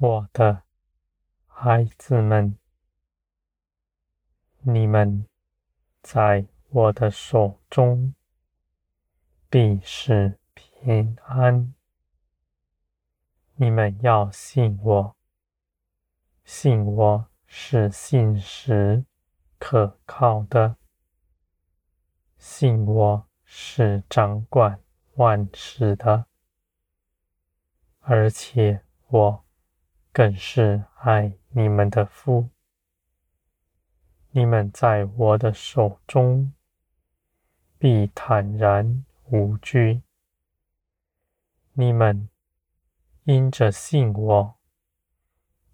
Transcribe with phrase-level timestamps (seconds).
[0.00, 0.62] 我的
[1.48, 2.56] 孩子们，
[4.60, 5.26] 你们
[6.02, 8.14] 在我的手中
[9.50, 11.74] 必是平安。
[13.56, 15.16] 你们要信我，
[16.44, 19.04] 信我是信实
[19.58, 20.76] 可靠的，
[22.38, 24.80] 信我是掌管
[25.16, 26.26] 万事的，
[27.98, 29.44] 而且我
[30.18, 32.48] 更是爱你们的父。
[34.32, 36.52] 你们在我的手中
[37.78, 40.02] 必坦然无惧。
[41.74, 42.28] 你们。
[43.22, 44.58] 因着信我，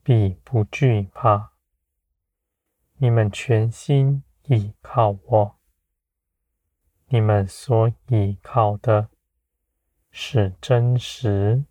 [0.02, 1.52] 必不惧怕。
[2.96, 5.56] 你们全心倚靠我，
[7.06, 9.08] 你们所倚靠的
[10.10, 11.64] 是真实。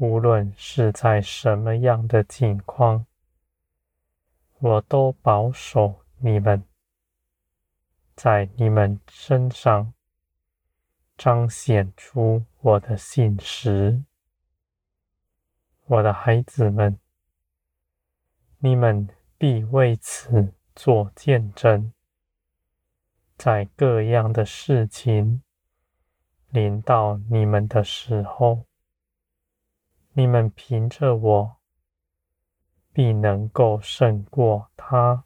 [0.00, 3.04] 无论是在什么样的境况，
[4.60, 6.62] 我都保守你们，
[8.14, 9.92] 在你们身上
[11.16, 14.04] 彰显出我的信实。
[15.86, 16.96] 我的孩子们，
[18.58, 21.92] 你们必为此做见证。
[23.36, 25.42] 在各样的事情
[26.50, 28.67] 临到你们的时候，
[30.18, 31.56] 你们凭着我，
[32.92, 35.22] 必能够胜过他。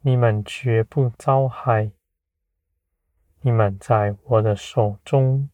[0.00, 1.92] 你们绝不遭害。
[3.42, 5.48] 你们在我的手中，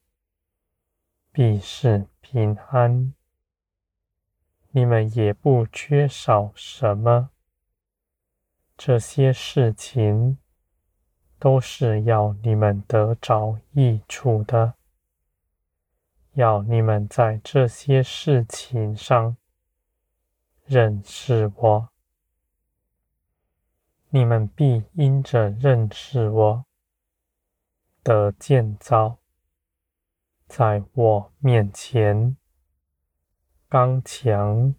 [1.32, 3.12] 必是平安。
[4.70, 7.28] 你们也不缺少什么，
[8.74, 10.38] 这些事情
[11.38, 14.76] 都是要你们得着益处的，
[16.34, 19.36] 要你们在这些事情上
[20.64, 21.88] 认识我。
[24.10, 26.64] 你们必因着认识我，
[28.02, 29.18] 的建造，
[30.46, 32.36] 在我面前。
[33.68, 34.74] 刚强，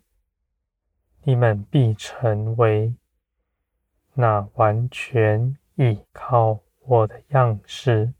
[1.23, 2.93] 你们必成为
[4.13, 8.13] 那完全倚靠我的样式。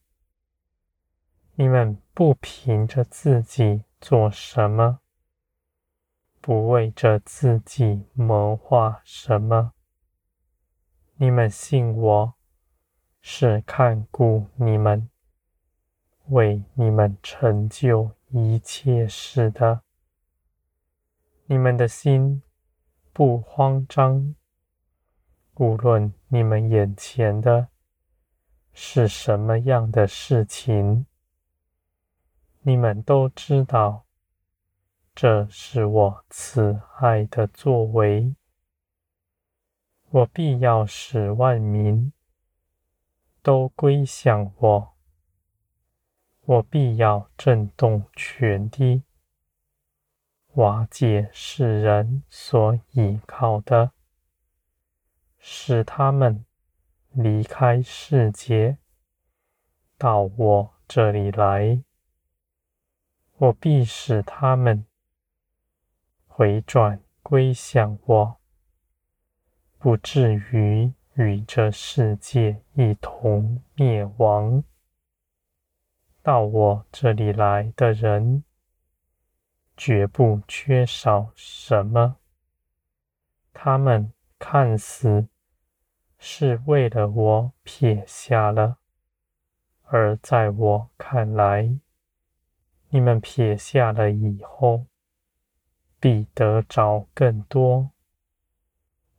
[1.62, 5.02] 你们不凭着自己做什么，
[6.42, 9.74] 不为着自己谋划什么。
[11.18, 12.34] 你们信我
[13.22, 15.08] 是看顾你们，
[16.30, 19.84] 为你们成就一切事的。
[21.46, 22.42] 你们的心
[23.14, 24.34] 不慌张，
[25.58, 27.68] 无论你们眼前的
[28.74, 31.06] 是什么样的事情，
[32.64, 34.06] 你们都知道，
[35.16, 38.36] 这是我慈爱的作为。
[40.10, 42.14] 我必要使万民
[43.42, 44.94] 都归向我，
[46.42, 49.04] 我必要震动全地。
[50.54, 53.94] 瓦解世人所倚靠的，
[55.40, 56.46] 使他们
[57.10, 58.78] 离开世界，
[59.98, 61.82] 到我这里来。
[63.42, 64.86] 我必使他们
[66.28, 68.38] 回转归向我，
[69.80, 74.64] 不至于与这世界一同灭亡。
[76.22, 78.44] 到我这里来的人，
[79.76, 82.18] 绝不缺少什么。
[83.54, 85.28] 他们看似
[86.20, 88.78] 是为了我撇下了，
[89.86, 91.80] 而在我看来，
[92.94, 94.86] 你们撇下了以后，
[95.98, 97.92] 必得着更多。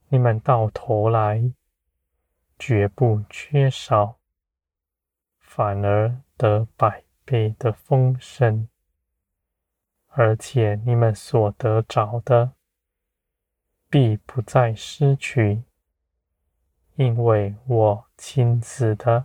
[0.08, 1.54] 你们到头来
[2.58, 4.18] 绝不缺少，
[5.38, 8.68] 反而得百倍的丰盛。
[10.08, 12.52] 而且你们所得着的，
[13.88, 15.62] 必不再失去，
[16.96, 19.24] 因为我亲自的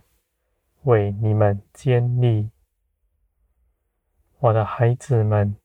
[0.84, 2.48] 为你们建立。
[4.40, 5.56] 我的孩子们，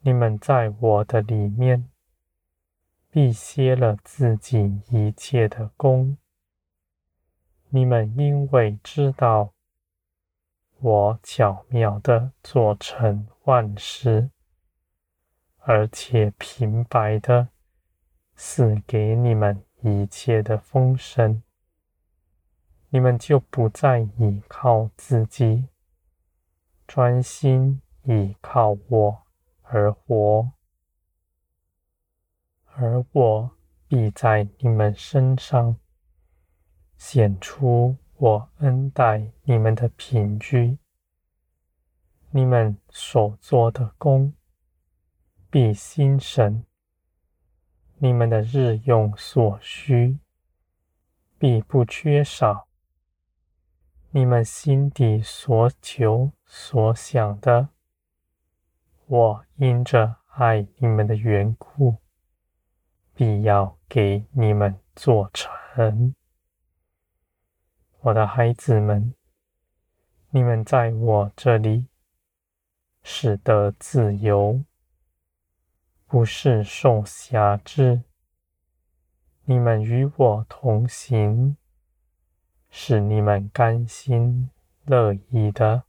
[0.00, 1.88] 你们在我的里面，
[3.08, 6.18] 必歇了自己一切的工。
[7.68, 9.52] 你们因为知道。
[10.80, 14.30] 我巧妙地做成万事，
[15.58, 17.48] 而且平白的
[18.36, 21.42] 赐给你们一切的丰盛，
[22.90, 25.66] 你们就不再倚靠自己，
[26.88, 29.22] 专心倚靠我
[29.60, 30.52] 而活，
[32.64, 33.50] 而我
[33.86, 35.76] 必在你们身上
[36.96, 40.78] 显出我恩待你们的凭据。
[42.30, 44.32] 你们所做的工
[45.50, 46.64] 必心神，
[47.98, 50.18] 你们的日用所需
[51.38, 52.67] 必不缺少。
[54.10, 57.68] 你们心底所求所想的，
[59.04, 61.96] 我因着爱你们的缘故，
[63.14, 66.14] 必要给你们做成。
[68.00, 69.14] 我的孩子们，
[70.30, 71.86] 你们在我这里
[73.02, 74.64] 使得自由，
[76.06, 78.04] 不是受辖制。
[79.44, 81.58] 你们与我同行。
[82.70, 84.50] 是你们甘心
[84.84, 85.84] 乐意的。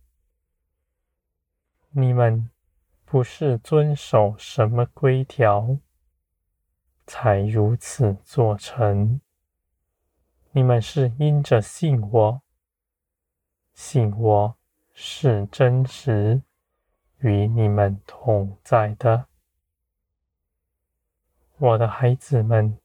[1.91, 2.49] 你们
[3.05, 5.77] 不是遵守什么规条
[7.07, 9.19] 才如此做成，
[10.51, 12.41] 你们是因着信我，
[13.73, 14.55] 信我
[14.93, 16.43] 是真实
[17.17, 19.25] 与你们同在的。
[21.57, 22.77] 我的孩子们，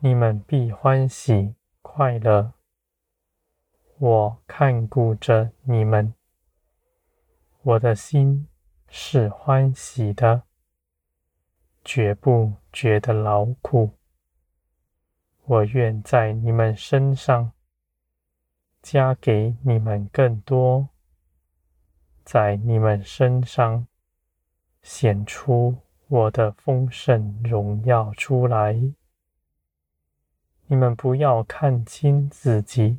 [0.00, 1.54] 你们必欢喜。
[1.82, 2.54] 快乐，
[3.98, 6.14] 我看顾着你们，
[7.62, 8.48] 我的心
[8.88, 10.44] 是欢喜的，
[11.84, 13.90] 绝不觉得劳苦。
[15.44, 17.52] 我愿在你们身上。
[18.80, 20.88] 加给你们更多，
[22.24, 23.86] 在你们身上。
[24.82, 25.76] 显出
[26.08, 28.92] 我的丰盛荣耀出来。
[30.66, 32.98] 你们不要看轻自己，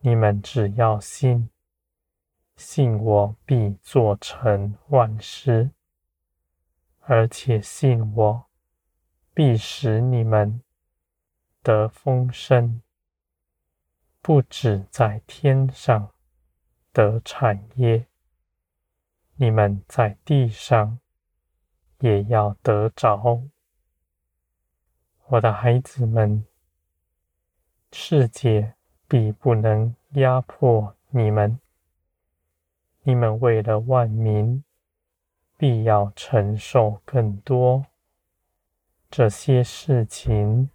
[0.00, 1.50] 你们只要信，
[2.56, 5.70] 信我必做成万事，
[7.00, 8.46] 而且信我
[9.34, 10.62] 必使你们
[11.62, 12.80] 得丰盛，
[14.22, 16.10] 不止在天上
[16.92, 18.06] 得产业，
[19.36, 20.98] 你们在地上
[22.00, 23.42] 也要得着。
[25.30, 26.42] 我的孩子们，
[27.92, 28.72] 世界
[29.06, 31.60] 必不能压迫你们。
[33.02, 34.64] 你们为了万民，
[35.58, 37.84] 必要承受更多。
[39.10, 40.70] 这些事情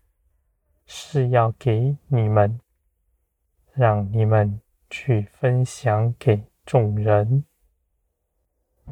[0.86, 2.60] 是要给你们，
[3.72, 7.44] 让你们去分享给众人。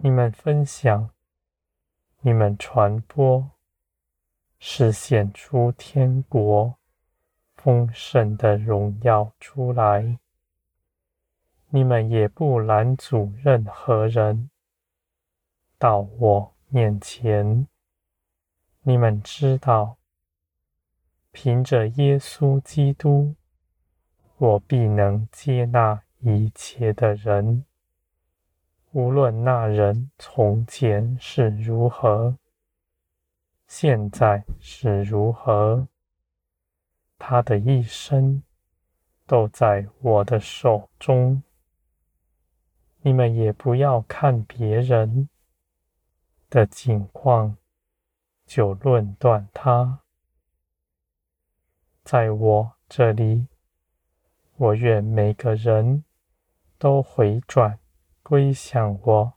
[0.01, 1.11] 你们分享，
[2.21, 3.51] 你们传播。
[4.63, 6.75] 是显出天国
[7.55, 10.19] 丰盛的荣耀出来。
[11.69, 14.51] 你们也不拦阻任何人
[15.79, 17.67] 到我面前。
[18.83, 19.97] 你们知道，
[21.31, 23.33] 凭着耶稣基督，
[24.37, 27.65] 我必能接纳一切的人，
[28.91, 32.37] 无论那人从前是如何。
[33.73, 35.87] 现在是如何？
[37.18, 38.44] 他的一生
[39.25, 41.42] 都在我的手中。
[42.99, 45.30] 你们也不要看别人
[46.49, 47.56] 的境况
[48.45, 50.01] 就论断他。
[52.04, 53.47] 在我这里，
[54.57, 56.04] 我愿每个人
[56.78, 57.80] 都回转
[58.21, 59.33] 归向我，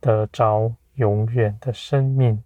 [0.00, 2.42] 得着永远的生命。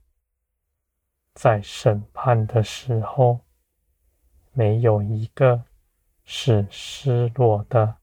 [1.35, 3.41] 在审判的时候，
[4.53, 5.62] 没有一个
[6.25, 7.97] 是失落的。